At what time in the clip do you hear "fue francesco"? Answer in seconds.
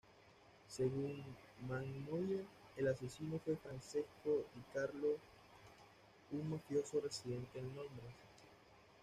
3.45-4.45